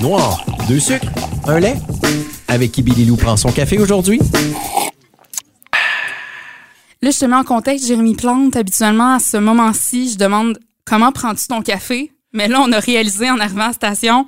[0.00, 1.06] Noir, deux sucres,
[1.46, 1.76] un lait.
[2.48, 4.18] Avec qui Billy Lou prend son café aujourd'hui?
[7.02, 8.56] Là, je te mets en contexte, Jérémy Plante.
[8.56, 12.10] Habituellement, à ce moment-ci, je demande comment prends-tu ton café?
[12.32, 14.26] Mais là, on a réalisé en arrivant à la station,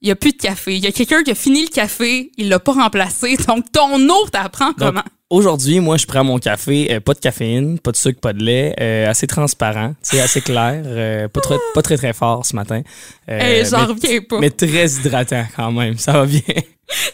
[0.00, 0.74] il n'y a plus de café.
[0.76, 3.36] Il y a quelqu'un qui a fini le café, il l'a pas remplacé.
[3.46, 5.04] Donc, ton eau, t'apprends comment?
[5.30, 8.42] Aujourd'hui, moi, je prends mon café, euh, pas de caféine, pas de sucre, pas de
[8.42, 12.80] lait, euh, assez transparent, assez clair, euh, pas, trop, pas très très fort ce matin.
[13.28, 14.38] Euh, Hey, j'en reviens pas.
[14.40, 16.40] Mais très hydratant quand même, ça va bien.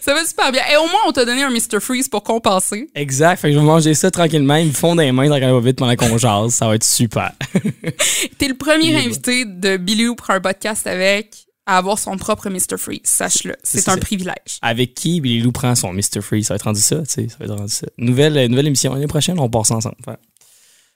[0.00, 0.62] Ça va super bien.
[0.72, 1.80] Et au moins, on t'a donné un Mr.
[1.80, 2.88] Freeze pour compenser.
[2.94, 5.78] Exact, fait que je vais manger ça tranquillement, ils me font des mains tranquillement vite
[5.78, 7.32] pendant qu'on jase, ça va être super.
[8.38, 12.76] T'es le premier invité de Billy pour un podcast avec à avoir son propre Mr.
[12.78, 13.00] Freeze.
[13.04, 13.56] Sache-le.
[13.62, 13.96] C'est un ça.
[13.96, 14.58] privilège.
[14.62, 16.20] Avec qui Billy Lou prend son Mr.
[16.20, 17.86] Free, ça va être rendu ça, tu sais, ça va être rendu ça.
[17.98, 19.96] Nouvelle, euh, nouvelle émission l'année prochaine, on passe ensemble.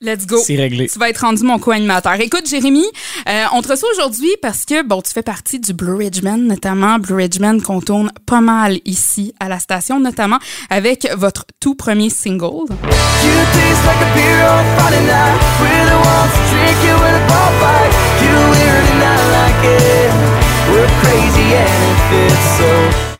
[0.01, 0.37] Let's go.
[0.45, 0.87] C'est réglé.
[0.87, 2.13] Tu vas être rendu mon co-animateur.
[2.21, 2.85] Écoute, Jérémy,
[3.27, 6.99] euh, on te reçoit aujourd'hui parce que, bon, tu fais partie du Blue Ridgeman, notamment
[6.99, 12.09] Blue Ridgeman qu'on tourne pas mal ici à la station, notamment avec votre tout premier
[12.09, 12.69] single.
[12.69, 13.33] You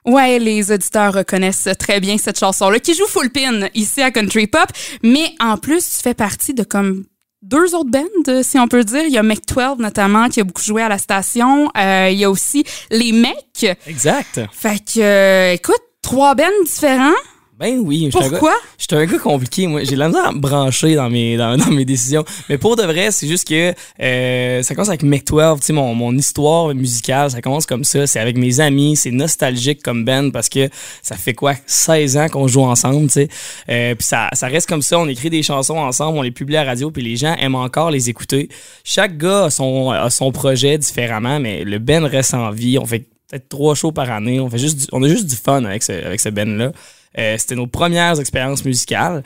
[0.05, 4.47] Ouais, les auditeurs reconnaissent très bien cette chanson-là qui joue full pin ici à Country
[4.47, 4.67] Pop,
[5.03, 7.03] mais en plus, tu fais partie de comme
[7.41, 9.03] deux autres bands, si on peut dire.
[9.03, 11.69] Il y a Mec 12 notamment qui a beaucoup joué à la station.
[11.77, 13.77] Euh, il y a aussi les Mecs.
[13.87, 14.41] Exact.
[14.51, 17.13] Fait que, euh, écoute, trois bands différents.
[17.59, 18.09] Ben oui.
[18.29, 18.55] Pourquoi?
[18.77, 19.83] J'étais un gars compliqué, moi.
[19.83, 22.23] J'ai de la misère à me brancher dans mes, dans, dans mes décisions.
[22.47, 25.73] Mais pour de vrai, c'est juste que euh, ça commence avec Mec 12, tu sais,
[25.73, 28.07] mon, mon histoire musicale, ça commence comme ça.
[28.07, 30.69] C'est avec mes amis, c'est nostalgique comme band parce que
[31.01, 33.27] ça fait quoi, 16 ans qu'on joue ensemble, tu sais.
[33.69, 36.55] Euh, puis ça, ça reste comme ça, on écrit des chansons ensemble, on les publie
[36.55, 38.47] à la radio, puis les gens aiment encore les écouter.
[38.85, 42.77] Chaque gars a son, a son projet différemment, mais le band reste en vie.
[42.79, 44.39] On fait peut-être trois shows par année.
[44.39, 46.71] On fait juste du- on a juste du fun avec ce, avec ce band-là.
[47.19, 49.23] Euh, c'était nos premières expériences musicales.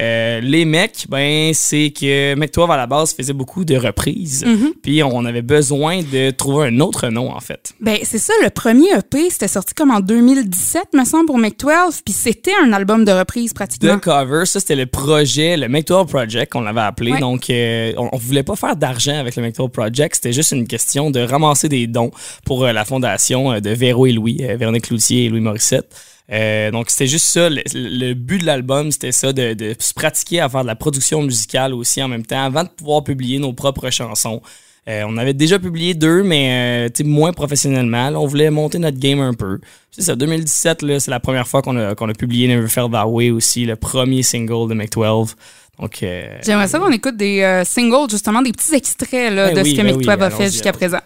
[0.00, 4.44] Euh, les mecs, ben c'est que 12 à la base faisait beaucoup de reprises.
[4.82, 7.72] Puis on avait besoin de trouver un autre nom en fait.
[7.80, 12.00] Ben, c'est ça, le premier EP, c'était sorti comme en 2017, me semble, pour 12,
[12.04, 13.98] puis c'était un album de reprise pratiquement.
[13.98, 17.12] The Cover, ça c'était le projet, le 12 Project qu'on l'avait appelé.
[17.12, 17.20] Ouais.
[17.20, 20.66] Donc euh, on, on voulait pas faire d'argent avec le 12 Project, c'était juste une
[20.66, 22.10] question de ramasser des dons
[22.44, 25.94] pour la fondation de Véro et Louis, Véronique Cloutier et Louis Morissette.
[26.32, 29.94] Euh, donc c'était juste ça, le, le but de l'album c'était ça, de, de se
[29.94, 33.38] pratiquer à faire de la production musicale aussi en même temps avant de pouvoir publier
[33.38, 34.42] nos propres chansons.
[34.88, 38.08] Euh, on avait déjà publié deux, mais euh, moins professionnellement.
[38.10, 39.58] Là, on voulait monter notre game un peu.
[39.90, 42.92] C'est ça, 2017, là, c'est la première fois qu'on a, qu'on a publié Never Felt
[42.92, 45.34] That Way aussi, le premier single de Mec 12.
[45.80, 49.56] Donc, euh, J'aimerais ça qu'on écoute des euh, singles, justement, des petits extraits là, Ben
[49.56, 50.98] de oui, ce que ben Mec oui, 12 a allons-y, fait jusqu'à présent.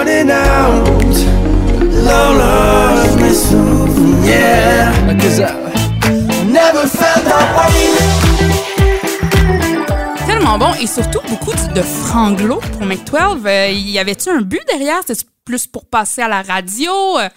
[0.00, 1.14] Running out.
[2.08, 4.24] Long lost me soon.
[4.24, 4.92] Yeah.
[5.20, 5.52] Cause I
[6.46, 7.90] never felt that way.
[10.26, 13.42] Tellement bon, et surtout beaucoup de franglo pour Mec 12.
[13.44, 15.00] Euh, y avait-tu un but derrière?
[15.06, 16.92] C'était plus pour passer à la radio?
[17.18, 17.28] Euh,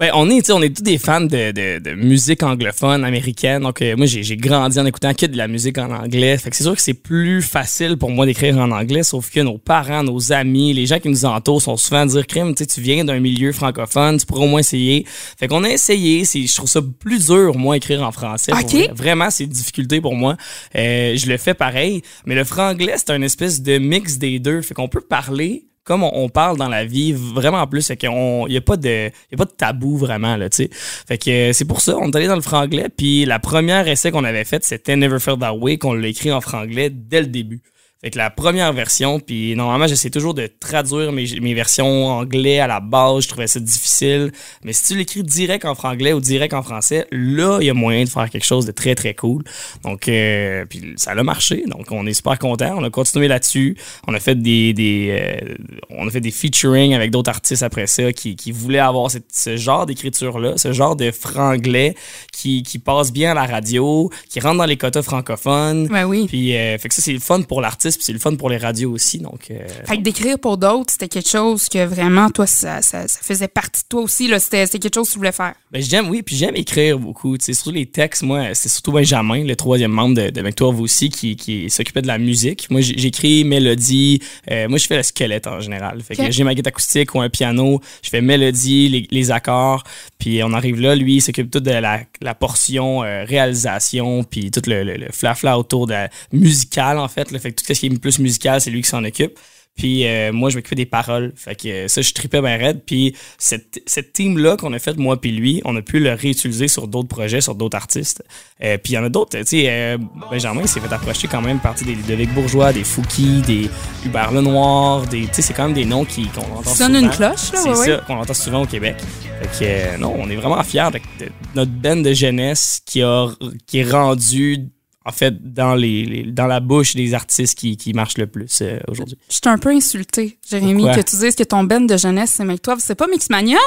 [0.00, 3.04] Ben, on est, tu sais, on est tous des fans de, de, de musique anglophone
[3.04, 3.62] américaine.
[3.64, 6.38] Donc, euh, moi, j'ai grandi en écoutant que de la musique en anglais.
[6.38, 9.40] Fait que c'est sûr que c'est plus facile pour moi d'écrire en anglais, sauf que
[9.40, 12.62] nos parents, nos amis, les gens qui nous entourent sont souvent à dire, crime, tu
[12.62, 15.04] sais, tu viens d'un milieu francophone, tu pourrais au moins essayer.
[15.36, 16.24] Fait qu'on a essayé.
[16.24, 18.52] C'est, je trouve ça plus dur, moi, écrire en français.
[18.52, 18.70] pour Ok.
[18.70, 18.90] vrai.
[18.94, 20.36] Vraiment, c'est une difficulté pour moi.
[20.76, 22.02] Euh, je le fais pareil.
[22.24, 24.62] Mais le franglais, c'est un espèce de mix des deux.
[24.62, 28.56] Fait qu'on peut parler comme on, parle dans la vie, vraiment plus, c'est qu'il n'y
[28.58, 30.70] a, pas de- y a pas de tabou vraiment, là, tu sais.
[30.70, 33.88] Fait que euh, c'est pour ça, on est allé dans le franglais, puis la première
[33.88, 37.22] essai qu'on avait faite, c'était Never Felt That Way, qu'on l'a écrit en franglais dès
[37.22, 37.62] le début.
[38.00, 42.60] Fait que la première version, puis normalement, j'essaie toujours de traduire mes, mes versions anglais
[42.60, 44.30] à la base, je trouvais ça difficile.
[44.62, 47.74] Mais si tu l'écris direct en franglais ou direct en français, là, il y a
[47.74, 49.42] moyen de faire quelque chose de très, très cool.
[49.82, 52.74] Donc, euh, puis ça a marché, donc on est super content.
[52.78, 53.76] On a continué là-dessus.
[54.06, 55.54] On a fait des, des euh,
[55.90, 59.24] on a fait des featuring avec d'autres artistes après ça qui, qui voulaient avoir cette-
[59.32, 61.96] ce genre d'écriture-là, ce genre de franglais
[62.32, 65.88] qui, qui passe bien à la radio, qui rentre dans les quotas francophones.
[65.88, 66.26] Ben oui.
[66.28, 68.34] Puis, euh, fait que ça, c'est le fun pour l'artiste artistes, puis c'est le fun
[68.36, 69.18] pour les radios aussi.
[69.18, 73.08] Donc, euh, Fait que d'écrire pour d'autres, c'était quelque chose que vraiment, toi, ça, ça,
[73.08, 74.30] ça faisait partie de toi aussi.
[74.38, 75.54] C'était quelque chose que tu voulais faire.
[75.72, 77.36] Ben, j'aime, oui, puis j'aime écrire beaucoup.
[77.38, 80.80] Tu sais, surtout les textes, moi, c'est surtout Benjamin, le troisième membre de, de McTorv
[80.80, 82.70] aussi, qui, qui s'occupait de la musique.
[82.70, 84.20] Moi, j'écris mélodie.
[84.50, 86.00] euh, moi, je fais le squelette en général.
[86.02, 87.80] Fait que j'ai ma guitare acoustique ou un piano.
[88.02, 89.84] Je fais mélodie, les, les accords.
[90.18, 94.50] Puis on arrive là, lui, il s'occupe tout de la, la portion euh, réalisation, puis
[94.50, 97.30] tout le, le, le flafla autour de la musicale, en fait.
[97.30, 97.38] Là.
[97.38, 99.38] Fait que tout ce qui est plus musical, c'est lui qui s'en occupe.
[99.78, 101.32] Puis euh, moi, je m'occupais des paroles.
[101.36, 102.82] Fait que euh, ça, je tripais bien raide.
[102.84, 106.66] Puis cette, cette team-là qu'on a faite, moi puis lui, on a pu le réutiliser
[106.66, 108.24] sur d'autres projets, sur d'autres artistes.
[108.62, 109.38] Euh, puis il y en a d'autres.
[109.38, 109.96] Tu sais, euh,
[110.30, 113.70] Benjamin il s'est fait approcher quand même partie des Ludovic Bourgeois, des Fouki, des
[114.04, 115.06] Hubert Lenoir.
[115.06, 117.06] Des, tu sais, c'est quand même des noms qui, qu'on entend Sonne souvent.
[117.06, 118.00] une cloche, là, C'est ouais, ça, ouais.
[118.04, 118.96] qu'on entend souvent au Québec.
[119.40, 123.00] Fait que, euh, non, on est vraiment fiers de, de notre band de jeunesse qui,
[123.02, 123.28] a,
[123.68, 124.66] qui est rendu
[125.08, 128.58] en fait dans les, les- dans la bouche des artistes qui, qui marchent le plus
[128.62, 129.16] euh, aujourd'hui.
[129.28, 131.02] Je suis un peu insultée, Jérémy, Pourquoi?
[131.02, 132.76] que tu dises que ton band de jeunesse, c'est toi.
[132.78, 133.58] C'est pas Mixmania?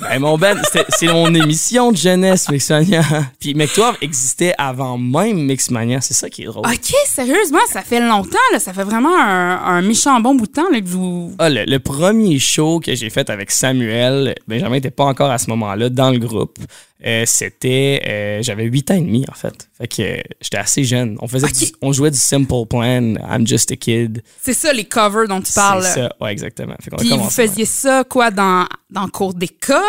[0.00, 3.02] Ben, mon c'était- c'est mon émission de jeunesse, Mixmania.
[3.38, 6.64] Puis McTwelve existait avant même Mixmania, c'est ça qui est drôle.
[6.66, 8.58] OK, sérieusement, ça fait longtemps, là.
[8.58, 11.34] Ça fait vraiment un, un méchant bon bout de temps, là, que vous.
[11.38, 15.36] Ah, le, le premier show que j'ai fait avec Samuel, Benjamin n'était pas encore à
[15.36, 16.58] ce moment-là dans le groupe.
[17.04, 19.68] Euh, c'était euh, j'avais 8 ans et demi en fait.
[19.76, 21.16] Fait que euh, j'étais assez jeune.
[21.20, 21.52] On faisait Ok.
[21.58, 24.22] du- on jouait du Simple Plan, I'm Just a Kid.
[24.40, 25.82] C'est ça, les covers dont tu parles.
[25.82, 26.08] C'est là.
[26.18, 26.24] ça.
[26.24, 26.74] Ouais, exactement.
[26.80, 29.80] Fait Puis vous faisiez ça, quoi, dans, dans cours d'école?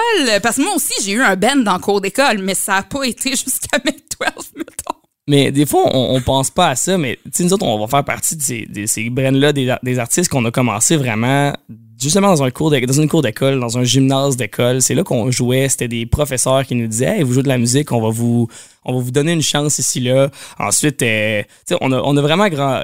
[0.42, 3.04] Parce que moi aussi, j'ai eu un band dans cours d'école, mais ça n'a pas
[3.04, 4.98] été jusqu'à mes 12, mettons.
[5.28, 8.04] Mais des fois, on, on pense pas à ça, mais nous autres, on va faire
[8.04, 11.54] partie de ces, de ces brands-là, des, des artistes qu'on a commencé vraiment
[12.02, 14.82] justement dans un cours de- dans une cour d'école, dans un gymnase d'école.
[14.82, 15.70] C'est là qu'on jouait.
[15.70, 18.48] C'était des professeurs qui nous disaient Hey, vous jouez de la musique, on va vous,
[18.86, 20.30] on va vous donner une chance ici, là.
[20.60, 21.44] Ensuite, euh,
[21.82, 22.84] on a, on a vraiment grand,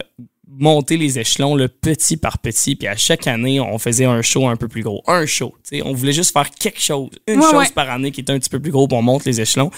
[0.51, 4.47] monté les échelons le petit par petit, puis à chaque année, on faisait un show
[4.47, 5.03] un peu plus gros.
[5.07, 5.53] Un show.
[5.85, 7.69] On voulait juste faire quelque chose, une Ouais, chose ouais.
[7.75, 9.69] par année qui était un petit peu plus gros, puis on monte les échelons.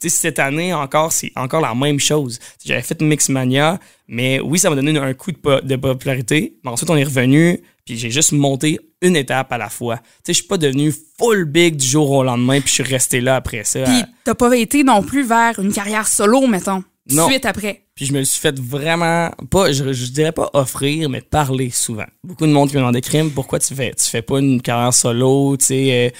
[0.00, 2.38] Puis cette année encore, c'est encore la même chose.
[2.64, 3.78] J'avais fait Mixmania,
[4.08, 6.56] mais oui, ça m'a donné un coup de, po- de popularité.
[6.64, 9.96] Mais ensuite, on est revenu, puis j'ai juste monté une étape à la fois.
[9.96, 12.82] Tu sais, je suis pas devenu full big du jour au lendemain, puis je suis
[12.82, 13.84] resté là après ça.
[13.84, 16.82] Puis t'as pas été non plus vers une carrière solo, mettons.
[17.12, 17.28] Non.
[17.28, 17.84] Suite après.
[17.94, 21.70] Puis je me le suis fait vraiment, pas, je, je dirais pas offrir, mais parler
[21.70, 22.06] souvent.
[22.24, 24.92] Beaucoup de monde qui me demande crime, pourquoi tu fais, tu fais pas une carrière
[24.92, 26.10] solo, tu sais, euh,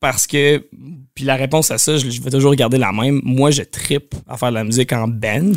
[0.00, 0.66] parce que,
[1.14, 3.20] puis la réponse à ça, je, je vais toujours garder la même.
[3.24, 5.52] Moi, je tripe à faire de la musique en band.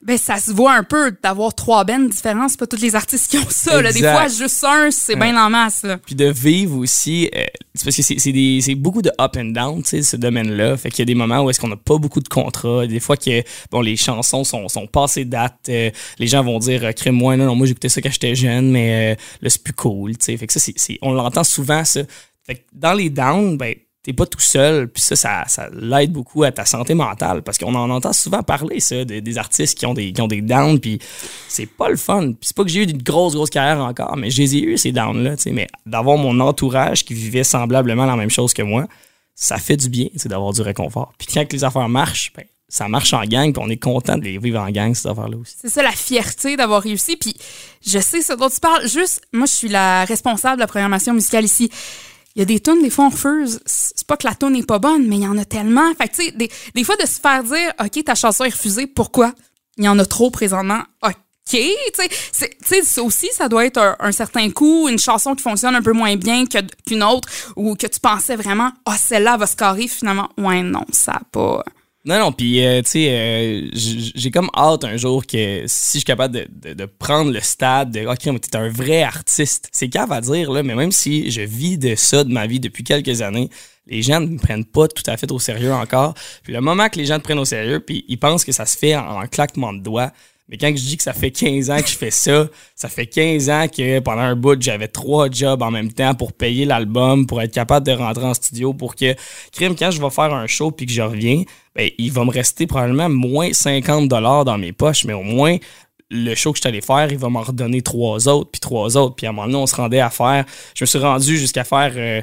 [0.00, 2.48] Ben, ça se voit un peu d'avoir trois bands différents.
[2.48, 3.82] C'est pas tous les artistes qui ont ça.
[3.82, 3.92] Là.
[3.92, 5.82] Des fois, juste un, c'est bien en masse.
[5.82, 5.98] Là.
[5.98, 9.36] Puis de vivre aussi, euh, c'est parce que c'est, c'est, des, c'est beaucoup de up
[9.36, 10.76] and down, tu sais, ce domaine-là.
[10.76, 12.86] Fait qu'il y a des moments où est-ce qu'on n'a pas beaucoup de contrats.
[12.86, 13.42] Des fois que,
[13.72, 15.56] bon, les chansons sont, sont passées date.
[15.68, 15.90] euh,
[16.20, 19.14] les gens vont dire, euh, crée-moi, non, non, moi j'écoutais ça quand j'étais jeune, mais
[19.14, 20.36] euh, là, c'est plus cool, tu sais.
[20.36, 22.02] Fait que ça, c'est- on l'entend souvent, ça.
[22.46, 26.44] Fait que dans les downs, ben, t'es pas tout seul, puis ça, ça, l'aide beaucoup
[26.44, 29.86] à ta santé mentale, parce qu'on en entend souvent parler, ça, de- des artistes qui
[29.86, 30.98] ont des, qui ont des downs, puis
[31.48, 32.28] c'est pas le fun.
[32.32, 34.60] Puis c'est pas que j'ai eu une grosse, grosse carrière encore, mais je les ai
[34.62, 38.86] eu, ces downs-là, mais d'avoir mon entourage qui vivait semblablement la même chose que moi,
[39.34, 41.12] ça fait du bien, sais, d'avoir du réconfort.
[41.18, 44.24] Puis quand les affaires marchent, ben, ça marche en gang, puis on est content de
[44.28, 45.54] vivre en gang, ces affaires-là aussi.
[45.60, 47.16] C'est ça la fierté d'avoir réussi.
[47.16, 47.34] Puis
[47.86, 48.86] je sais ce dont tu parles.
[48.88, 51.70] Juste, moi, je suis la responsable de la programmation musicale ici.
[52.38, 53.58] Il y a des tunes, des fois, on refuse.
[53.66, 55.92] C'est pas que la tune n'est pas bonne, mais il y en a tellement.
[55.96, 58.54] Fait que, tu sais, des, des fois, de se faire dire, OK, ta chanson est
[58.54, 59.34] refusée, pourquoi?
[59.76, 60.78] Il y en a trop présentement.
[61.02, 61.12] OK.
[61.50, 61.64] Tu
[62.30, 65.90] sais, aussi, ça doit être un, un certain coup, une chanson qui fonctionne un peu
[65.90, 70.28] moins bien qu'une autre, ou que tu pensais vraiment, ah, celle-là va se carrer, finalement.
[70.38, 71.64] Ouais, non, ça a pas.
[72.04, 75.98] Non, non, puis, euh, tu sais, euh, j'ai comme hâte un jour que si je
[75.98, 79.68] suis capable de, de- de prendre le stade de OK, mais t'es un vrai artiste.
[79.72, 82.60] C'est cave à dire, là, mais même si je vis de ça de ma vie
[82.60, 83.50] depuis quelques années,
[83.86, 86.14] les gens ne me prennent pas tout à fait au sérieux encore.
[86.44, 88.64] Puis le moment que les gens te prennent au sérieux, puis ils pensent que ça
[88.64, 90.12] se fait en, en claquement de doigts.
[90.48, 93.06] Mais quand je dis que ça fait 15 ans que je fais ça, ça fait
[93.06, 97.26] 15 ans que pendant un bout, j'avais trois jobs en même temps pour payer l'album,
[97.26, 99.14] pour être capable de rentrer en studio, pour que,
[99.52, 101.42] crime, quand je vais faire un show puis que je reviens,
[101.74, 105.58] ben, il va me rester probablement moins 50 dollars dans mes poches, mais au moins,
[106.10, 109.14] le show que je allé faire, il va m'en redonner trois autres, puis trois autres.
[109.14, 111.64] Puis à un moment donné, on se rendait à faire, je me suis rendu jusqu'à
[111.64, 112.22] faire, euh,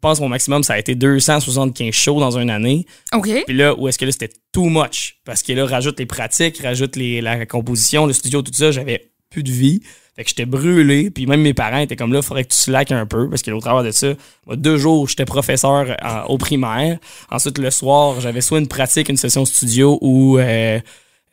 [0.00, 2.86] pense mon maximum, ça a été 275 shows dans une année.
[3.12, 3.28] OK.
[3.46, 5.16] Puis là, où est-ce que là, c'était too much?
[5.24, 9.10] Parce que là, rajoute les pratiques, rajoute les, la composition, le studio, tout ça, j'avais
[9.30, 9.80] plus de vie.
[10.16, 11.10] Fait que j'étais brûlé.
[11.10, 13.28] Puis même mes parents étaient comme là, faudrait que tu slack un peu.
[13.28, 14.08] Parce que au travers de ça,
[14.46, 16.98] moi, deux jours, j'étais professeur en- au primaire.
[17.32, 20.78] Ensuite, le soir, j'avais soit une pratique, une session studio ou euh,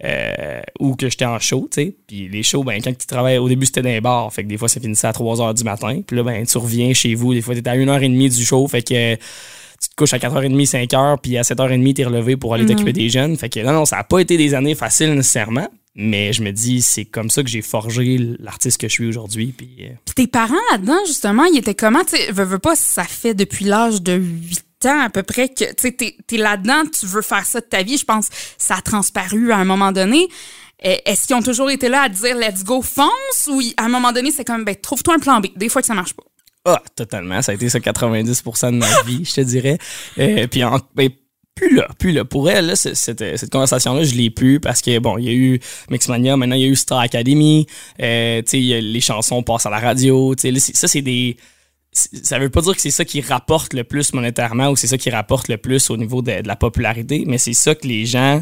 [0.04, 1.96] euh, ou que j'étais en show, tu sais.
[2.08, 4.32] Puis les shows, ben, quand tu travailles, au début, c'était dans les bars.
[4.34, 6.02] Fait que des fois, ça finissait à 3 h du matin.
[6.06, 7.34] Puis là, ben, tu reviens chez vous.
[7.34, 8.68] Des fois, t'es à 1h30 du show.
[8.68, 12.66] Fait que tu te couches à 4h30, 5h, puis à 7h30, t'es relevé pour aller
[12.66, 13.36] t'occuper des jeunes.
[13.38, 15.68] Fait que non, non, ça a pas été des années faciles nécessairement.
[15.94, 19.54] Mais je me dis, c'est comme ça que j'ai forgé l'artiste que je suis aujourd'hui.
[19.56, 22.04] Puis, euh, tes parents là-dedans, justement, ils étaient comment?
[22.06, 25.74] Tu veux, veux pas, ça fait depuis l'âge de 8 ans à peu près que
[25.74, 27.98] tu t'es là-dedans, tu veux faire ça de ta vie.
[27.98, 30.28] Je pense que ça a transparu à un moment donné.
[30.86, 33.48] Euh, Est-ce qu'ils ont toujours été là à dire let's go, fonce?
[33.48, 35.48] Ou à un moment donné, c'est comme, ben, trouve-toi un plan B.
[35.56, 36.24] Des fois que ça marche pas.
[36.66, 37.42] Ah, totalement.
[37.42, 39.78] Ça a été ça 90% de ma vie, je te dirais.
[40.20, 41.10] Euh, puis en, ben,
[41.56, 42.26] plus là, plus là.
[42.26, 45.34] Pour elle, là, cette, cette conversation-là, je l'ai plus parce que, bon, il y a
[45.34, 45.60] eu
[45.90, 47.68] Mixmania, maintenant il y a eu Star Academy,
[48.02, 51.38] euh, tu sais, les chansons passent à la radio, tu ça, c'est des...
[51.94, 54.98] Ça veut pas dire que c'est ça qui rapporte le plus monétairement ou c'est ça
[54.98, 58.06] qui rapporte le plus au niveau de, de la popularité, mais c'est ça que les
[58.06, 58.42] gens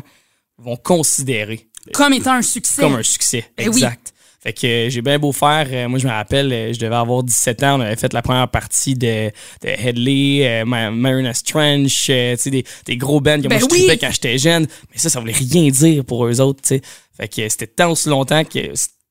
[0.60, 2.82] vont considérer Comme étant un succès.
[2.82, 3.46] comme un succès.
[3.58, 3.75] Eh oui.
[3.77, 4.13] exact.
[4.41, 5.68] Fait que euh, j'ai bien beau faire.
[5.70, 7.77] euh, moi, je me rappelle, euh, je devais avoir 17 ans.
[7.77, 9.29] On avait fait la première partie de,
[9.62, 13.75] de Headley, Ma- Marinus Trench, tu sais, des, des gros bands que Ben moi, je
[13.75, 13.98] oui.
[14.00, 14.65] quand j'étais jeune.
[14.91, 16.82] Mais ça, ça voulait rien dire pour eux autres, tu sais.
[17.18, 18.60] Fait que c'était tant aussi longtemps que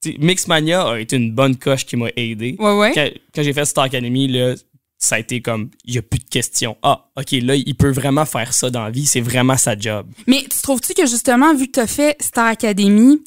[0.02, 2.56] c'était- Mixmania a été une bonne coche qui m'a aidé.
[2.58, 2.92] Ouais, ouais.
[2.94, 4.54] Quand, quand j'ai fait Star Academy, là,
[4.98, 6.76] ça a été comme, il n'y a plus de questions.
[6.82, 9.06] Ah, OK, là, il peut vraiment faire ça dans la vie.
[9.06, 10.06] C'est vraiment sa job.
[10.26, 13.20] Mais tu trouves-tu que justement, vu que tu as fait Star Academy,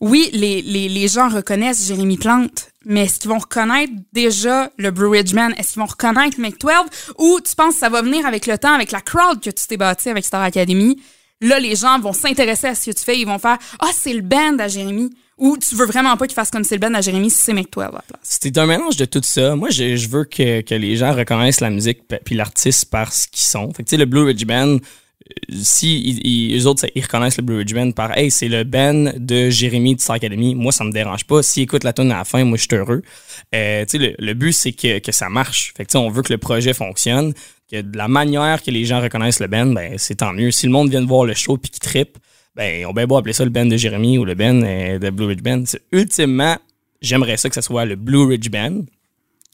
[0.00, 4.90] oui, les, les, les gens reconnaissent Jérémy Plante, mais est-ce qu'ils vont reconnaître déjà le
[4.90, 5.52] Blue Ridge Man?
[5.58, 6.72] Est-ce qu'ils vont reconnaître 12?
[7.18, 9.66] Ou tu penses que ça va venir avec le temps, avec la crowd que tu
[9.68, 10.98] t'es bâti avec Star Academy?
[11.42, 14.14] Là, les gens vont s'intéresser à ce que tu fais, ils vont faire Ah, c'est
[14.14, 15.10] le band à Jérémy.
[15.40, 17.80] Ou tu veux vraiment pas qu'ils fassent comme band à Jérémy si c'est 12 à
[17.84, 18.20] la place.
[18.22, 19.56] C'est un mélange de tout ça.
[19.56, 23.72] Moi, je, veux que, les gens reconnaissent la musique puis l'artiste par ce qu'ils sont.
[23.72, 24.78] Fait que, tu sais, le Blue Ridge Band, euh,
[25.50, 29.48] si eux autres, ils reconnaissent le Blue Ridge Band par Hey, c'est le band de
[29.48, 31.42] Jérémy de Star Academy, moi, ça me dérange pas.
[31.42, 33.00] S'ils écoutent la tune à la fin, moi, je suis heureux.
[33.54, 35.72] Euh, le, le but, c'est que, ça marche.
[35.74, 37.32] Fait que, on veut que le projet fonctionne,
[37.72, 40.50] que de la manière que les gens reconnaissent le band, ben, c'est tant mieux.
[40.50, 42.18] Si le monde vient de voir le show puis qu'il trippe,
[42.56, 44.98] ben, on va bien beau appeler ça le band de Jérémy ou le band euh,
[44.98, 45.62] de Blue Ridge Band.
[45.66, 46.56] C'est- Ultimement,
[47.00, 48.82] j'aimerais ça que ce soit le Blue Ridge Band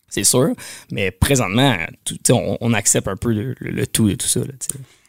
[0.09, 0.51] c'est sûr.
[0.93, 4.41] Mais présentement, tout- on, on accepte un peu le, le- le tout et tout ça.
[4.41, 4.47] Là.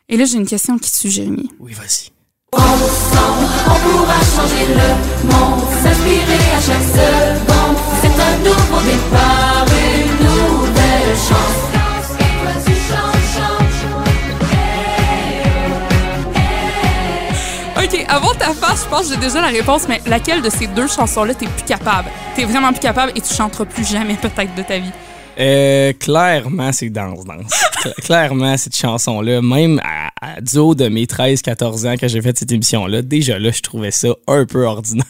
[0.10, 1.50] Et là, j'ai une question qui tue Jérémy.
[1.60, 2.10] oui, vas-y.
[2.51, 7.77] Ensemble, on pourra changer le monde, s'inspirer à chaque seconde.
[8.01, 9.65] C'est un nouveau départ,
[18.10, 20.88] avant ta face, je pense que j'ai déjà la réponse, mais laquelle de ces deux
[20.88, 22.10] chansons-là t'es plus capable?
[22.36, 24.92] T'es vraiment plus capable et tu chanteras plus jamais peut-être de ta vie?
[25.39, 27.53] Euh, clairement, c'est Danse Danse.
[27.84, 32.22] Cla- clairement, cette chanson-là, même à, à du haut de mes 13-14 ans que j'ai
[32.22, 35.06] fait cette émission-là, déjà là, je trouvais ça un peu ordinaire.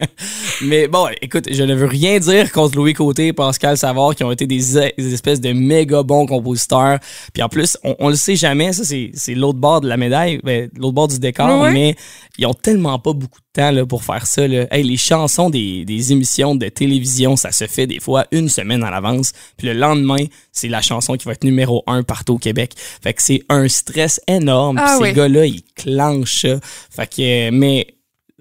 [0.62, 4.24] Mais bon, écoute, je ne veux rien dire contre Louis Côté et Pascal Savard qui
[4.24, 4.60] ont été des,
[4.98, 6.98] des espèces de méga bons compositeurs.
[7.32, 10.40] Puis en plus, on, on le sait jamais, ça c'est l'autre bord de la médaille,
[10.44, 11.96] ben, l'autre bord du décor, mais
[12.38, 14.46] ils ont tellement pas beaucoup de temps là, pour faire ça.
[14.46, 14.66] Là.
[14.70, 18.82] Hey, les chansons des, des émissions de télévision, ça se fait des fois une semaine
[18.84, 19.32] à l'avance.
[19.56, 22.72] Puis le lendemain, c'est la chanson qui va être numéro un partout au Québec.
[22.76, 24.78] Fait que c'est un stress énorme.
[24.80, 25.08] Ah oui.
[25.08, 26.60] ces gars-là, ils clenchent ça.
[26.90, 27.86] Fait que, euh, mais...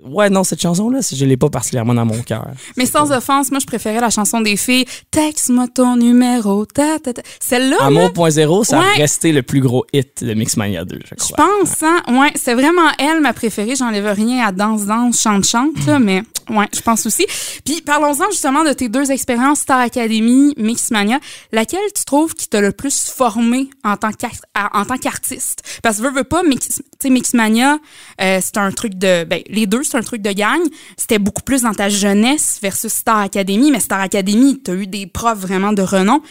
[0.04, 2.48] Ouais, non, cette chanson-là, je l'ai pas particulièrement dans mon cœur.
[2.78, 4.86] Mais sans offense, moi, je préférais la chanson des filles.
[5.12, 6.66] Texte-moi ton numéro.
[6.66, 7.22] Ta, ta, ta.
[7.40, 8.94] Celle-là, là, Amour.0, ça a Ouais.
[8.96, 12.02] resté le plus gros hit de Mixmania 2, je pense, hein.
[12.08, 13.76] Ouais, c'est vraiment elle, ma préférée.
[13.76, 17.26] J'enlève rien à danse, danse, chante, chante, là, mais ouais, je pense aussi.
[17.66, 21.20] Puis parlons-en justement de tes deux expériences, Star Academy, Mixmania.
[21.52, 25.62] Laquelle tu trouves qui t'a le plus formé en tant qu'artiste?
[25.84, 27.78] Parce que veux, veux pas, Mix, Mixmania,
[28.22, 30.60] euh, c'est un truc de, ben, les deux, un truc de gang.
[30.98, 35.08] C'était beaucoup plus dans ta jeunesse versus Star Academy, mais Star Academy, t'as eu des
[35.08, 36.22] profs vraiment de renom.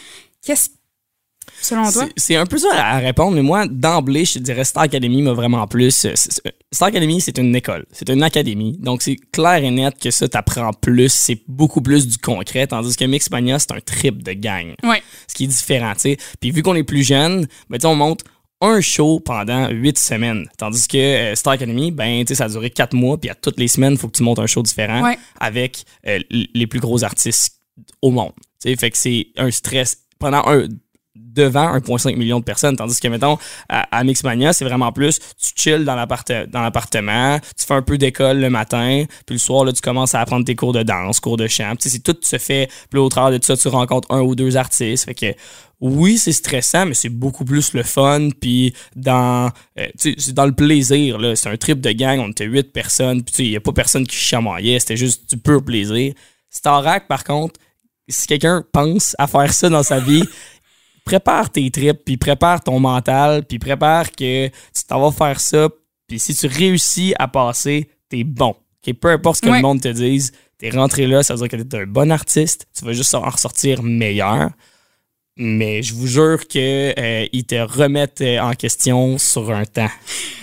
[0.45, 0.69] Qu'est-ce,
[1.61, 2.05] selon toi?
[2.15, 5.33] C'est- un peu ça à répondre, mais moi, d'emblée, je te dirais Star Academy m'a
[5.33, 6.05] vraiment plus.
[6.05, 8.77] euh, c'est- Star Academy, c'est une école, c'est une académie.
[8.79, 12.95] Donc, c'est clair et net que ça t'apprend plus, c'est beaucoup plus du concret, tandis
[12.95, 14.75] que Mixmania, c'est un trip de gang.
[14.83, 15.01] Ouais.
[15.27, 16.17] Ce qui est différent, tu sais.
[16.39, 18.21] Puis vu qu'on est plus jeune, ben, tu sais, on monte
[18.61, 20.47] un show pendant huit semaines.
[20.57, 23.35] Tandis que euh, Star Academy, ben, tu sais, ça a duré quatre mois, puis à
[23.35, 25.17] toutes les semaines, il faut que tu montes un show différent Ouais.
[25.39, 27.61] avec euh, les plus gros artistes
[28.01, 28.33] au monde.
[28.61, 30.67] Tu sais, fait que c'est un stress pendant un,
[31.19, 32.75] devant 1,5 million de personnes.
[32.75, 33.37] Tandis que, mettons,
[33.69, 37.97] à, Mixmania, c'est vraiment plus, tu chill dans l'apparte- dans l'appartement, tu fais un peu
[37.97, 41.19] d'école le matin, puis le soir, là, tu commences à apprendre tes cours de danse,
[41.19, 41.73] cours de chant.
[41.79, 45.05] C'est tout se fait, là, au travers de ça, tu rencontres un ou deux artistes.
[45.05, 45.33] Fait que,
[45.81, 49.49] oui, c'est stressant, mais c'est beaucoup plus le fun, puis dans,
[49.79, 51.35] euh, c'est dans le plaisir, là.
[51.35, 54.05] C'est un trip de gang, on était huit personnes, puis il y a pas personne
[54.05, 56.13] qui chamaillait, c'était juste du pur plaisir.
[56.49, 57.59] Starac, par contre,
[58.09, 60.23] si quelqu'un pense à faire ça dans sa vie,
[61.05, 65.69] prépare tes trips, puis prépare ton mental, puis prépare que tu t'en vas faire ça,
[66.07, 68.55] puis si tu réussis à passer, t'es bon.
[69.01, 69.57] Peu importe ce que Ouais.
[69.57, 72.65] le monde te dise, t'es rentré là, ça veut dire que t'es un bon artiste,
[72.77, 74.49] tu vas juste en ressortir meilleur.
[75.41, 79.89] Mais je vous jure que euh, ils te remettent euh, en question sur un temps.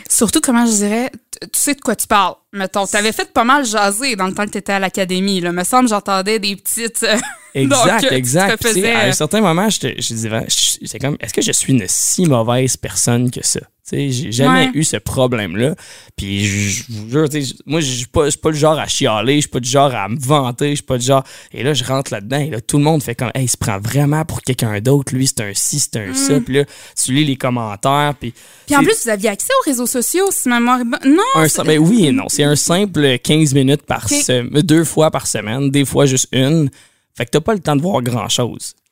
[0.09, 1.11] Surtout, comment je dirais,
[1.43, 2.35] tu sais de quoi tu parles.
[2.55, 5.41] Mettons, t'avais fait pas mal jaser dans le temps que t'étais à l'académie.
[5.43, 5.53] Là.
[5.53, 7.03] Me semble, j'entendais des petites.
[7.03, 7.19] euh,
[7.55, 8.63] Exact, Donc, exact.
[8.63, 11.75] Faisais- À un certain moment, je, te- je disais, c'est comme, est-ce que je suis
[11.75, 13.61] une si mauvaise personne que ça?
[13.93, 14.71] J'ai jamais Ouais.
[14.75, 15.75] eu ce problème-là.
[16.17, 17.29] Puis je, vous jure,
[17.67, 20.09] moi, je suis pas, pas le genre à chialer, je suis pas du genre à
[20.09, 21.23] me vanter, je suis pas du genre.
[21.53, 23.57] Et là, je rentre là-dedans et là, tout le monde fait comme, hey, il se
[23.57, 25.15] prend vraiment pour quelqu'un d'autre.
[25.15, 26.41] Lui, c'est un ci, c'est un ça.
[26.41, 26.65] Puis là,
[27.01, 28.15] tu lis les commentaires.
[28.19, 28.33] Puis, Mm.
[28.67, 30.81] Puis en plus, vous aviez accès aux réseaux sociaux, si ma mémoire.
[31.05, 31.23] Non!
[31.37, 32.25] un, ben oui et non.
[32.29, 36.71] C'est un simple 15 minutes par semaine, deux fois par semaine, des fois juste une.
[37.17, 38.29] Fait que t'as pas le temps de voir grand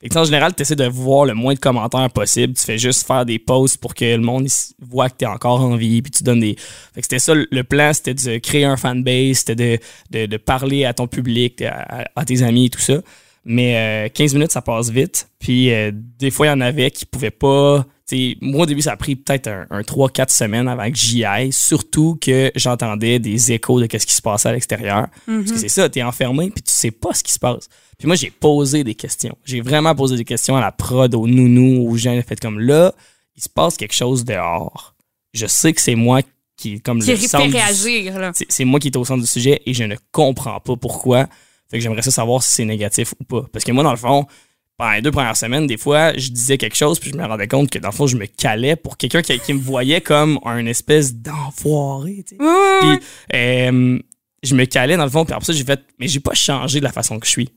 [0.04, 2.52] Fait que en général, t'essaies de voir le moins de commentaires possible.
[2.52, 4.46] Tu fais juste faire des posts pour que le monde
[4.78, 6.02] voit que t'es encore en vie.
[6.02, 6.56] Puis tu donnes des.
[6.94, 9.78] Fait que c'était ça le plan, c'était de créer un fanbase, c'était de,
[10.10, 13.00] de, de parler à ton public, à tes amis et tout ça.
[13.46, 15.30] Mais euh, 15 minutes, ça passe vite.
[15.38, 17.86] Puis euh, des fois, il y en avait qui pouvaient pas.
[18.06, 21.24] T'sais, moi, au début, ça a pris peut-être un, un 3-4 semaines avant que j'y
[21.24, 21.52] aille.
[21.52, 25.08] Surtout que j'entendais des échos de ce qui se passait à l'extérieur.
[25.26, 27.68] Parce que c'est ça, t'es enfermé puis tu sais pas ce qui se passe.
[27.98, 29.36] Puis moi, j'ai posé des questions.
[29.44, 32.20] J'ai vraiment posé des questions à la prod, aux nounous, aux gens.
[32.26, 32.92] Fait comme là,
[33.36, 34.94] il se passe quelque chose dehors.
[35.32, 36.20] Je sais que c'est moi
[36.56, 39.74] qui, comme Qui le centre réagir, c'est moi qui est au centre du sujet et
[39.74, 41.26] je ne comprends pas pourquoi.
[41.70, 43.46] Fait que j'aimerais ça savoir si c'est négatif ou pas.
[43.52, 44.26] Parce que moi, dans le fond,
[44.76, 47.48] pendant les deux premières semaines, des fois, je disais quelque chose puis je me rendais
[47.48, 50.38] compte que dans le fond, je me calais pour quelqu'un qui, qui me voyait comme
[50.44, 52.24] un espèce d'enfoiré.
[52.26, 52.42] tu sais.
[52.80, 52.98] Puis
[53.34, 53.98] euh,
[54.42, 56.80] je me calais dans le fond, puis après ça, j'ai fait, mais j'ai pas changé
[56.80, 57.48] de la façon que je suis.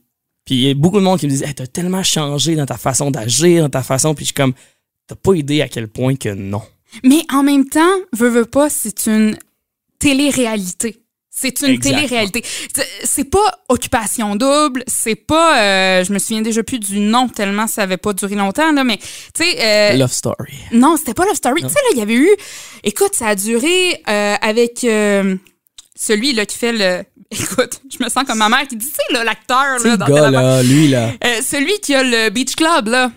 [0.44, 2.66] Puis il y a beaucoup de monde qui me disait, hey, t'as tellement changé dans
[2.66, 4.54] ta façon d'agir, dans ta façon, puis je suis comme,
[5.06, 6.62] t'as pas idée à quel point que non.
[7.04, 9.36] Mais en même temps, veux, veux pas, c'est une
[9.98, 11.02] télé-réalité.
[11.40, 12.44] C'est une télé-réalité.
[13.04, 15.58] C'est- pas Occupation Double, c'est pas.
[15.62, 18.82] euh, je me souviens déjà plus du nom tellement ça avait pas duré longtemps, là,
[18.84, 19.56] mais tu sais.
[19.60, 20.54] euh, Love story.
[20.72, 21.62] non, c'était pas Love Story.
[21.62, 22.30] Tu sais, là, il y avait eu.
[22.84, 24.84] Écoute, ça a duré euh, avec
[25.94, 27.02] celui là, qui fait le.
[27.30, 29.96] Écoute, je me sens comme ma mère qui dit, tu sais, là, l'acteur, là, le
[29.98, 31.12] dans gars, là, lui, là.
[31.42, 33.10] Celui qui a le Beach Club, là.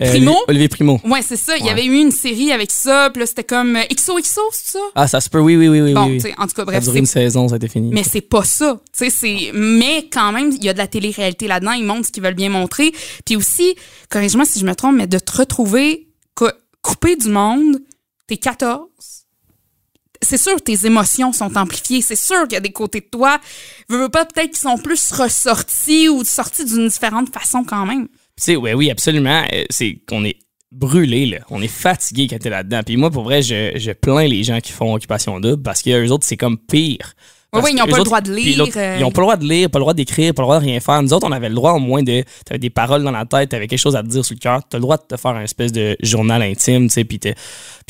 [0.00, 0.36] Euh, Primo?
[0.46, 1.00] Olivier- Primo.
[1.04, 1.56] Ouais, c'est ça.
[1.56, 4.70] Il y avait eu une série avec ça, puis là, c'était comme euh, XOXO, c'est
[4.72, 4.78] ça?
[4.94, 5.92] Ah, ça se peut, oui, oui, oui, oui.
[5.94, 6.20] Bon, oui.
[6.20, 7.90] sais, en tout cas, Ça a bref, duré une saison, ça a été fini.
[7.92, 8.80] mais c'est pas ça.
[8.92, 9.10] C'est
[9.54, 12.34] mais quand même il y a de la télé-réalité là-dedans, ils montrent ce qu'ils veulent
[12.34, 12.92] bien montrer.
[13.24, 13.74] Puis aussi,
[14.08, 16.46] corrige-moi si je me trompe, mais de te retrouver cou-
[16.80, 17.78] coupé du monde,
[18.28, 18.86] t'es 14.
[20.20, 23.06] C'est sûr que tes émotions sont amplifiées, c'est sûr qu'il y a des côtés de
[23.10, 23.38] toi,
[23.88, 28.08] veux, veux pas peut-être qu'ils sont plus ressortis ou sortis d'une différente façon quand même.
[28.38, 29.42] Tu sais, ouais, oui, absolument.
[29.52, 30.38] Euh, C'est qu'on est
[30.70, 31.38] brûlé, là.
[31.50, 32.82] On est fatigué quand t'es là-dedans.
[32.84, 36.08] Puis moi, pour vrai, je, je plains les gens qui font occupation double parce qu'eux
[36.08, 37.14] autres, c'est comme pire.
[37.50, 38.96] Parce ouais, ils n'ont que pas eux le droit de lire, euh.
[38.98, 40.64] Ils ont pas le droit de lire, pas le droit d'écrire, pas le droit de
[40.66, 41.02] rien faire.
[41.02, 42.22] Nous autres, on avait le droit au moins de.
[42.44, 44.60] T'avais des paroles dans la tête, t'avais quelque chose à te dire sur le cœur.
[44.68, 47.04] T'as le droit de te faire un espèce de journal intime, tu sais.
[47.04, 47.18] Puis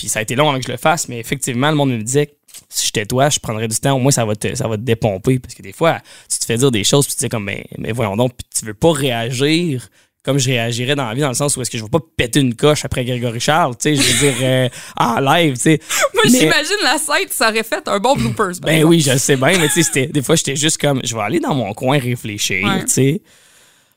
[0.07, 2.39] ça a été long avant que je le fasse, mais effectivement, le monde me disait
[2.69, 4.83] si j'étais toi, je prendrais du temps, au moins ça va te, ça va te
[4.83, 5.39] dépomper.
[5.39, 5.99] Parce que des fois,
[6.31, 8.47] tu te fais dire des choses, puis tu dis comme, mais, mais voyons donc, puis
[8.57, 9.89] tu veux pas réagir
[10.29, 12.01] comme je réagirais dans la vie, dans le sens où est-ce que je veux pas
[12.19, 15.61] péter une coche après Grégory Charles, tu sais, je veux dire, euh, en live, tu
[15.61, 15.81] sais.
[16.15, 18.61] Moi, Mais- j'imagine la scène, ça aurait fait un bon bloopers.
[18.61, 18.85] Ben exemple.
[18.91, 21.23] oui, je le sais bien, mais tu sais, des fois, j'étais juste comme, je vais
[21.23, 22.85] aller dans mon coin réfléchir, Ouais.
[22.85, 23.23] tu sais.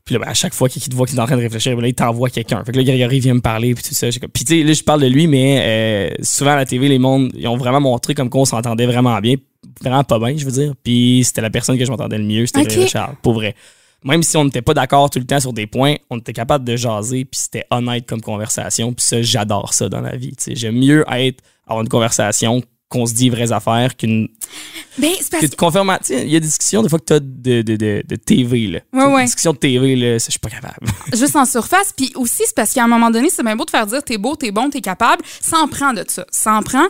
[0.05, 1.75] Puis là, ben, à chaque fois qu'il te voit qu'il est en train de réfléchir,
[1.75, 2.63] ben là, il t'envoie quelqu'un.
[2.65, 4.07] Fait que là, Grégory vient me parler, puis tout ça.
[4.09, 6.97] Puis tu sais, là, je parle de lui, mais euh, souvent à la TV, les
[6.97, 9.35] mondes, ils ont vraiment montré comme qu'on s'entendait vraiment bien.
[9.81, 10.73] Vraiment pas bien, je veux dire.
[10.83, 12.63] Puis c'était la personne que je m'entendais le mieux, c'était.
[12.63, 13.53] Grégory Charles, pour vrai.
[14.03, 16.65] Même si on n'était pas d'accord tout le temps sur des points, on était capable
[16.65, 18.93] de jaser, puis c'était honnête comme conversation.
[18.93, 20.33] Puis ça, j'adore ça dans la vie.
[20.47, 24.27] J'aime mieux être avoir une conversation qu'on se dit vraies affaires qu'une
[24.97, 27.61] Ben, c'est parce que il y a des discussions des fois que tu as de,
[27.61, 28.67] de, de, de TV.
[28.67, 28.79] Là.
[28.81, 29.17] Tu sais, ouais.
[29.21, 30.85] Des discussions de TV, là, ça, je suis pas capable.
[31.13, 31.93] juste en surface.
[31.95, 34.17] Puis aussi, c'est parce qu'à un moment donné, c'est bien beau de faire dire t'es
[34.17, 35.23] beau, t'es bon, t'es capable.
[35.39, 36.25] Ça en prend de ça.
[36.31, 36.85] Ça en prend.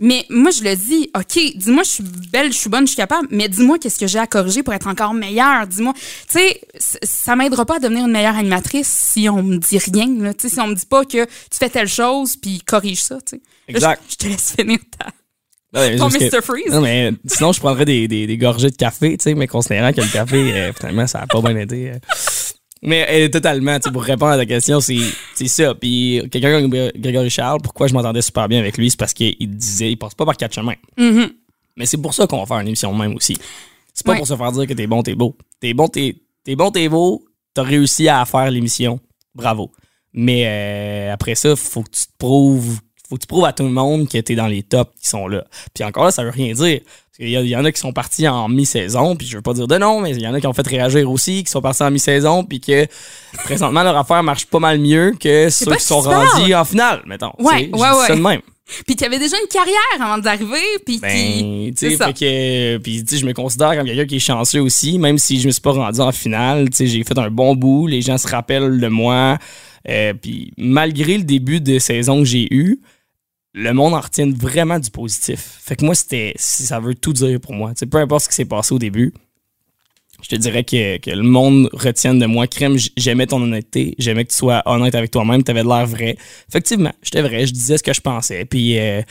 [0.00, 2.96] Mais moi, je le dis, OK, dis-moi, je suis belle, je suis bonne, je suis
[2.96, 5.68] capable, mais dis-moi qu'est-ce que j'ai à corriger pour être encore meilleure.
[5.68, 6.00] Dis-moi, tu
[6.38, 6.60] sais,
[7.04, 10.34] ça m'aidera pas à devenir une meilleure animatrice si on me dit rien, là.
[10.34, 13.18] Tu sais, si on me dit pas que tu fais telle chose, puis corrige ça,
[13.20, 13.42] tu sais.
[13.68, 14.02] Exact.
[14.08, 15.06] Je, te laisse finir ta,
[15.96, 16.42] ton parce que- Mr.
[16.42, 16.72] Freeze.
[16.72, 19.92] Non, mais sinon, je prendrais des, des, des gorgées de café, tu sais, mais considérant
[19.92, 21.98] que le café, euh, finalement, ça a pas bien euh.
[22.84, 24.98] Mais euh, totalement, tu sais, pour répondre à ta question, c'est
[25.34, 25.74] c'est ça.
[25.74, 29.34] Puis quelqu'un comme Grégory Charles, pourquoi je m'entendais super bien avec lui, c'est parce qu'il
[29.56, 30.74] disait, il passe pas par quatre chemins.
[30.98, 31.30] Mhm.
[31.76, 33.36] Mais c'est pour ça qu'on va faire une émission de même aussi.
[33.92, 34.18] C'est pas Ouais.
[34.18, 35.36] pour se faire dire que t'es bon, t'es beau.
[35.60, 37.24] T'es bon, t'es t'es bon, t'es beau.
[37.54, 39.00] T'as réussi à faire l'émission.
[39.34, 39.70] Bravo.
[40.12, 42.78] Mais euh, après ça, faut que tu te prouves.
[43.08, 45.26] Faut que tu prouves à tout le monde que t'es dans les tops qui sont
[45.26, 45.44] là.
[45.74, 46.80] Puis encore là, ça veut rien dire.
[47.20, 49.68] Y, il y en a qui sont partis en mi-saison, puis je veux pas dire
[49.68, 51.82] de non, mais il y en a qui ont fait réagir aussi, qui sont partis
[51.82, 52.86] en mi-saison, puis que
[53.44, 57.32] présentement leur affaire marche pas mal mieux que ceux qui sont rendus en finale, mettons.
[57.38, 58.06] Ouais, Tu ouais, ouais.
[58.06, 58.40] ça de même.
[58.86, 61.00] Puis qu'il y avait déjà une carrière avant d'arriver, puis qui...
[61.00, 64.98] Ben, tu c'est sais, puis tu je me considère comme quelqu'un qui est chanceux aussi,
[64.98, 67.54] même si je me suis pas rendu en finale, tu sais, j'ai fait un bon
[67.54, 69.38] bout, les gens se rappellent de moi,
[69.88, 72.80] euh, puis malgré le début de saison que j'ai eu,
[73.54, 75.58] le monde en retient vraiment du positif.
[75.62, 77.70] Fait que moi, c'était, ça veut tout dire pour moi.
[77.70, 79.14] Tu sais, peu importe ce qui s'est passé au début,
[80.22, 82.46] je te dirais que, le monde retienne de moi.
[82.46, 86.16] Crème, j'aimais ton honnêteté, j'aimais que tu sois honnête avec toi-même, t'avais de l'air vrai.
[86.48, 88.78] Effectivement, j'étais vrai, je disais ce que je pensais, puis...
[88.78, 89.02] euh,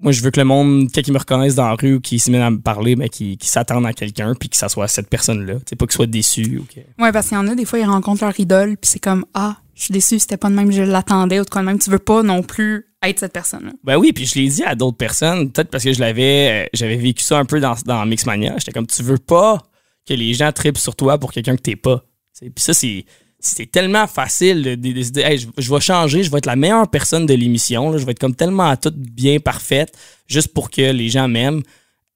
[0.00, 2.20] moi, je veux que le monde, quand ils me reconnaissent dans la rue ou qu'ils
[2.20, 4.88] se mettent à me parler, mais qu'ils qu'ils s'attendent à quelqu'un, puis que ça soit
[4.88, 5.54] cette personne-là.
[5.66, 6.58] C'est pas qu'ils soient déçus.
[6.58, 8.90] ou que- Ouais, parce qu'il y en a, des fois, ils rencontrent leur idole, puis
[8.90, 11.62] c'est comme, ah, je suis déçue, c'était pas de même, je l'attendais, ou de quoi
[11.62, 11.78] de même.
[11.78, 13.72] Tu veux pas non plus être cette personne-là.
[13.82, 16.68] Ben oui, puis je l'ai dit à d'autres personnes, peut-être parce que je l'avais, euh,
[16.72, 18.54] j'avais vécu ça un peu dans, dans Mixmania.
[18.58, 19.62] J'étais comme, tu veux pas
[20.06, 22.04] que les gens tripent sur toi pour quelqu'un que t'es pas.
[22.40, 23.04] Puis ça, c'est.
[23.46, 26.56] C'est tellement facile de de décider, hey, je, je vais changer, je vais être la
[26.56, 29.94] meilleure personne de l'émission, je vais être comme tellement toute bien parfaite,
[30.26, 31.62] juste pour que les gens m'aiment.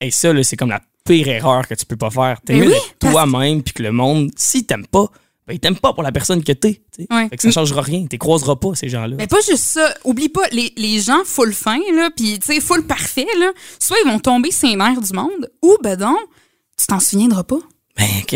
[0.01, 2.40] Et ça, c'est comme la pire erreur que tu peux pas faire.
[2.40, 5.11] T'aimer Ben oui, toi-même, puis que le monde, s'il t'aime pas,
[5.49, 6.83] ben, il t'aime pas pour la personne que t'es.
[7.11, 7.27] Ouais.
[7.31, 8.07] Fait que ça changera rien.
[8.07, 9.17] Tu croiseras pas, ces gens-là.
[9.17, 9.95] Mais pas juste ça.
[10.05, 13.97] Oublie pas, les, les gens full fin, là, puis tu sais, full parfait, là, soit
[14.05, 16.19] ils vont tomber sur les nerfs du monde, ou ben donc,
[16.79, 17.61] tu t'en souviendras pas.
[17.97, 18.35] Ben, OK.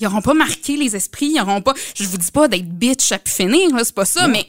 [0.00, 1.74] Ils auront pas marqué les esprits, ils auront pas.
[1.94, 4.44] Je vous dis pas d'être bitch à pu finir, c'est pas ça, mais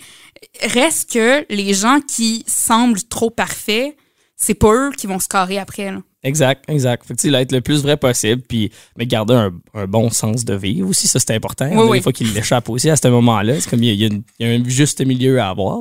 [0.63, 3.95] reste que les gens qui semblent trop parfaits,
[4.35, 6.01] c'est pas eux qui vont se carrer après, là.
[6.21, 7.05] Exact, exact.
[7.05, 10.43] Fait que, là, être le plus vrai possible, puis mais garder un, un bon sens
[10.43, 11.65] de vivre aussi, ça c'est important.
[11.69, 12.01] Oui, des oui.
[12.01, 13.59] fois qu'il l'échappe aussi à ce moment-là.
[13.61, 15.39] C'est comme il y, a- il y a une- il y a un juste milieu
[15.39, 15.79] à avoir.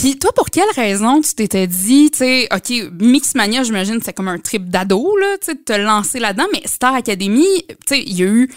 [0.00, 4.26] Puis toi, pour quelle raison tu t'étais dit, tu sais, OK, Mixmania, j'imagine, c'est comme
[4.28, 8.02] un trip d'ado, là, tu sais, de te lancer là-dedans, mais Star Academy, tu sais,
[8.02, 8.50] il y a eu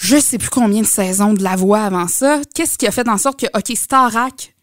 [0.00, 2.40] je sais plus combien de saisons de la voix avant ça.
[2.54, 4.54] Qu'est-ce qui a fait en sorte que, OK, Starac,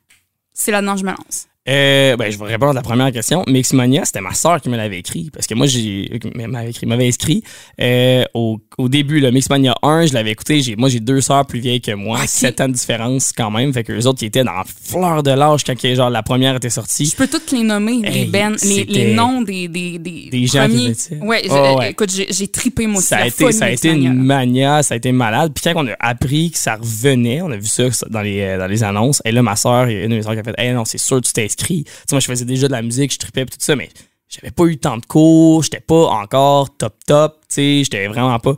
[0.54, 1.48] c'est là-dedans que je me lance?
[1.68, 3.44] Euh, ben, je vais répondre à la première question.
[3.48, 5.32] Mixmania, c'était ma soeur qui me l'avait écrit.
[5.34, 7.42] Parce que moi, j'ai, elle m'avait écrit, m'avait inscrit,
[7.82, 10.62] euh, au, au début, le Mixmania 1, je l'avais écouté.
[10.62, 12.20] J'ai, moi, j'ai deux sœurs plus vieilles que moi.
[12.20, 12.28] Ok.
[12.28, 13.74] 7 ans de différence quand même.
[13.74, 16.56] Fait que les autres, qui étaient dans la fleur de l'âge quand genre, la première
[16.56, 17.06] était sortie.
[17.08, 20.68] Je peux toutes les nommer, les, ben, les, les noms des, des, des, des gens
[20.68, 20.86] qui premiers.
[20.92, 21.92] étaient- Ouais, j'ai- Oh, ouais.
[21.92, 23.08] écoute, j'ai tripé moi aussi.
[23.08, 25.52] ça a été, ça a été une mania, ça a été malade.
[25.56, 28.58] Puis quand on a appris que ça revenait, on a vu ça dans les, euh,
[28.60, 29.22] dans les annonces.
[29.26, 30.74] Et là, ma soeur, il y a une de mes soeurs qui a fait Hey,
[30.74, 31.84] non, c'est sûr, tu t'es inscrit.
[31.86, 33.90] Tu sais, moi, je faisais déjà de la musique, je tripais, tout ça, mais
[34.28, 38.40] j'avais pas eu tant de cours, j'étais pas encore top top, tu sais, j'étais vraiment
[38.40, 38.56] pas.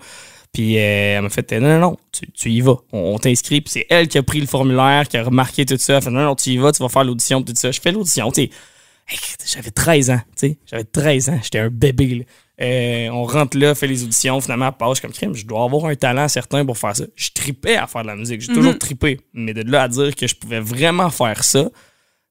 [0.53, 2.77] Puis euh, elle m'a fait Non, non, non, tu, tu y vas.
[2.91, 3.61] On, on t'inscrit.
[3.61, 5.93] Puis c'est elle qui a pris le formulaire, qui a remarqué tout ça.
[5.93, 7.69] Elle a fait Non, non, tu y vas, tu vas faire l'audition, tout ça.
[7.69, 8.49] Je fais l'audition, tu sais.
[9.07, 10.57] Hey, J'avais 13 ans, tu sais.
[10.65, 12.15] J'avais 13 ans, j'étais un bébé.
[12.15, 12.23] là.
[12.59, 15.35] Euh, on rentre là, fait les auditions, finalement, passe comme crime.
[15.35, 17.05] Je dois avoir un talent certain pour faire ça.
[17.15, 18.41] Je tripais à faire de la musique.
[18.41, 19.19] J'ai toujours trippé.
[19.33, 21.69] Mais de là à dire que je pouvais vraiment faire ça,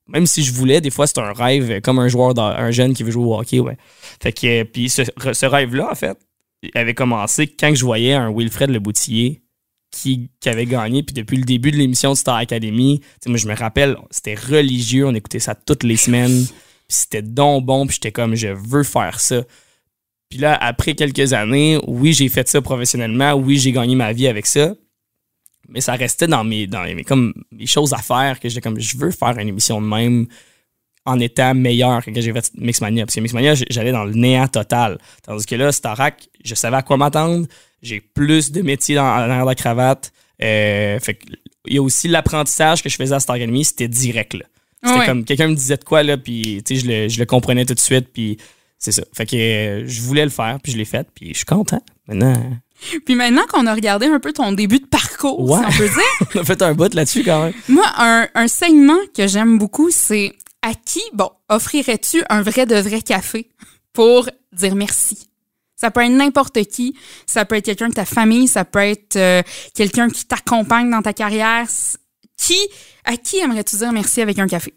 [0.09, 2.95] même si je voulais, des fois, c'est un rêve euh, comme un joueur, un jeune
[2.95, 3.77] qui veut jouer au hockey, ouais.
[4.23, 6.17] Fait que, euh, puis ce, rêve-là, en fait,
[6.75, 9.43] avait commencé quand je voyais un Wilfred Le Boutillier
[9.91, 11.03] qui, qui avait gagné.
[11.03, 15.07] Puis depuis le début de l'émission de Star Academy, moi, je me rappelle, c'était religieux.
[15.07, 16.47] On écoutait ça toutes les semaines.
[16.47, 17.87] Puis c'était donc bon.
[17.87, 19.43] Puis j'étais comme, je veux faire ça.
[20.29, 23.35] Puis là, après quelques années, oui, j'ai fait ça professionnellement.
[23.35, 24.75] Oui, j'ai gagné ma vie avec ça.
[25.69, 28.79] Mais ça restait dans mes, dans mes, comme, mes choses à faire que j'étais comme,
[28.79, 30.27] je veux faire une émission de même
[31.05, 33.05] en étant meilleur que quand j'ai fait Mixmania.
[33.07, 34.99] Parce que Mixmania, j'allais dans le néant total.
[35.23, 37.47] Tandis que là, Starac, je savais à quoi m'attendre.
[37.83, 40.13] J'ai plus de métiers dans, dans la cravate.
[40.43, 41.19] Euh, fait
[41.69, 44.35] il y a aussi l'apprentissage que je faisais à Star Academy, c'était direct.
[44.35, 44.45] là.
[44.85, 45.07] C'était Ouais.
[45.07, 47.65] comme quelqu'un me disait de quoi, là, puis tu sais, je le, je le comprenais
[47.65, 48.37] tout de suite, puis
[48.79, 49.03] c'est ça.
[49.15, 51.83] Fait que euh, je voulais le faire, puis je l'ai fait, puis je suis content.
[52.07, 52.35] Maintenant,
[53.05, 55.59] Puis maintenant qu'on a regardé un peu ton début de parcours, Ouais.
[55.59, 57.55] si on peut dire, on a fait un bout là-dessus quand même.
[57.69, 62.77] moi, un, un segment que j'aime beaucoup, c'est à qui, bon, offrirais-tu un vrai de
[62.77, 63.49] vrai café
[63.93, 65.29] pour dire merci?
[65.79, 66.95] Ça peut être n'importe qui.
[67.27, 68.49] Ça peut être quelqu'un de ta famille.
[68.49, 69.43] Ça peut être euh,
[69.75, 71.67] quelqu'un qui t'accompagne dans ta carrière.
[72.39, 72.57] Qui,
[73.05, 74.73] à qui aimerais-tu dire merci avec un café?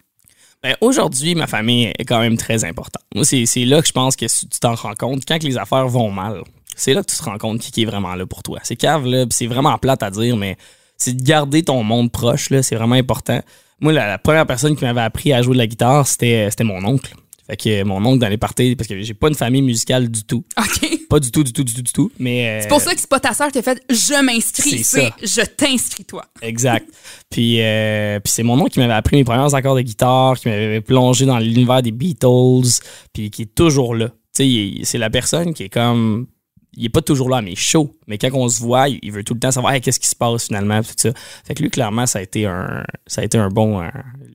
[0.62, 3.04] Ben, aujourd'hui, ma famille est quand même très importante.
[3.16, 5.24] Moi, c'est là que je pense que tu t'en rends compte.
[5.26, 6.44] Quand les affaires vont mal,
[6.82, 8.60] c'est là que tu te rends compte qui, qui est vraiment là pour toi.
[8.64, 10.58] C'est cave, là, pis c'est vraiment plate à dire, mais
[10.98, 13.42] c'est de garder ton monde proche, là, c'est vraiment important.
[13.80, 16.66] Moi, la, la première personne qui m'avait appris à jouer de la guitare, c'était c'était
[16.66, 17.14] mon oncle.
[17.50, 20.24] Fait que mon oncle dans les parties, parce que j'ai pas une famille musicale du
[20.24, 20.44] tout.
[20.58, 21.00] OK.
[21.10, 22.12] Pas du tout, du tout, du tout, du tout.
[22.20, 25.12] Mais, C'est pour ça que c'est pas ta sœur qui t'a fait je m'inscris, C'est
[25.24, 26.26] je t'inscris toi.
[26.44, 26.88] Exact.
[27.32, 30.48] puis euh, puis c'est mon oncle qui m'avait appris mes premiers accords de guitare, qui
[30.50, 34.10] m'avait plongé dans l'univers des Beatles, puis qui est toujours là.
[34.36, 36.28] Tu sais, c'est la personne qui est comme
[36.76, 39.12] il est pas toujours là à mes shows, mais quand on se voit, il il
[39.12, 41.12] veut tout le temps savoir qu'est-ce qui se passe finalement, tout ça.
[41.46, 43.82] Fait que lui clairement ça a été un ça a été un bon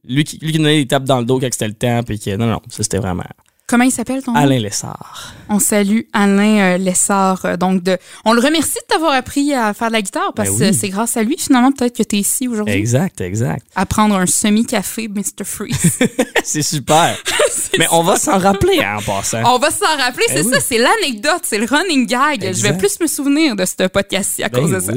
[0.04, 2.18] lui qui lui qui donnait des tapes dans le dos quand c'était le temps puis
[2.18, 3.24] qui non non, ça c'était vraiment
[3.66, 4.38] Comment il s'appelle ton nom?
[4.38, 5.32] Alain Lessard.
[5.48, 7.44] On salue Alain euh, Lessard.
[7.46, 7.96] euh, donc de,
[8.26, 10.90] on le remercie de t'avoir appris à faire de la guitare parce Ben que c'est
[10.90, 13.64] grâce à lui finalement peut-être que tu es ici aujourd'hui Exact, exact.
[13.74, 15.44] à prendre un semi-café Mr.
[15.44, 15.98] Freeze.
[16.44, 17.16] c'est super.
[17.78, 19.42] mais on va s'en rappeler hein, en passant.
[19.54, 20.52] on va s'en rappeler, c'est Ben oui.
[20.54, 22.52] ça, c'est l'anecdote, c'est le running gag.
[22.54, 24.92] Je vais plus me souvenir de ce podcast-ci à Ben cause de ça.